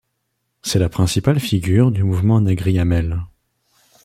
C'est 0.63 0.79
la 0.79 0.89
principale 0.89 1.39
figure 1.39 1.91
du 1.91 2.03
mouvement 2.03 2.41
Nagriamel. 2.41 3.21